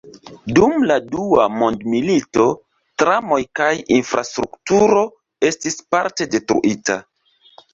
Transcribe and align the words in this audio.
Dum 0.59 0.85
la 0.91 0.95
Dua 1.09 1.43
Mondmilito, 1.63 2.47
tramoj 3.03 3.39
kaj 3.61 3.69
infrastrukturo 3.99 5.05
estis 5.51 5.79
parte 5.93 6.31
detruita. 6.35 6.99